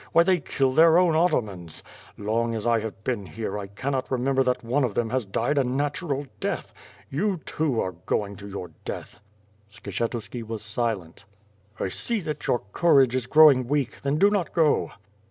Why, 0.13 0.23
they 0.23 0.39
kill 0.39 0.73
their 0.73 0.97
own 0.97 1.13
atamans. 1.13 1.83
Long 2.17 2.55
as 2.55 2.65
I 2.65 2.79
have 2.79 3.03
been 3.03 3.27
here, 3.27 3.59
I 3.59 3.67
cannot 3.67 4.09
remember 4.09 4.41
that 4.41 4.63
one 4.63 4.83
of 4.83 4.95
them 4.95 5.11
has 5.11 5.25
died 5.25 5.59
a 5.59 5.63
natural 5.63 6.25
death. 6.39 6.73
You, 7.11 7.37
too, 7.45 7.79
are 7.79 7.91
going 7.91 8.35
to 8.37 8.47
your 8.47 8.71
death." 8.83 9.19
Skshetuski 9.69 10.43
was 10.43 10.63
silent. 10.63 11.25
"I 11.79 11.89
see 11.89 12.19
that 12.21 12.47
your 12.47 12.63
courage 12.73 13.13
is 13.13 13.27
growing 13.27 13.67
weak; 13.67 14.01
then 14.01 14.17
do 14.17 14.31
not 14.31 14.53
go." 14.53 14.89